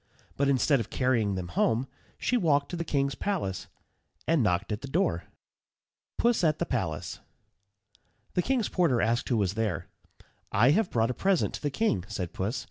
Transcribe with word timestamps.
But 0.35 0.49
instead 0.49 0.79
of 0.79 0.89
carrying 0.89 1.35
them 1.35 1.49
home 1.49 1.85
she 2.17 2.35
walked 2.35 2.69
to 2.71 2.75
the 2.75 2.83
king's 2.83 3.13
palace 3.13 3.67
and 4.27 4.41
knocked 4.41 4.71
at 4.71 4.81
the 4.81 4.87
door. 4.87 5.25
PUSS 6.17 6.43
AT 6.43 6.57
THE 6.57 6.65
PALACE. 6.65 7.19
The 8.33 8.41
king's 8.41 8.67
porter 8.67 8.99
asked 8.99 9.29
who 9.29 9.37
was 9.37 9.53
there. 9.53 9.89
"I 10.51 10.71
have 10.71 10.89
brought 10.89 11.11
a 11.11 11.13
present 11.13 11.53
to 11.53 11.61
the 11.61 11.69
king," 11.69 12.03
said 12.07 12.33
Puss. 12.33 12.59